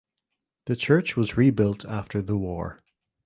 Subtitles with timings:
[0.65, 2.81] The church was rebuilt after the war.